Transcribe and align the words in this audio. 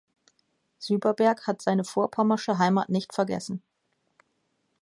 Syberberg 0.79 1.45
hat 1.45 1.61
seine 1.61 1.83
vorpommersche 1.83 2.57
Heimat 2.57 2.89
nicht 2.89 3.13
vergessen. 3.13 3.61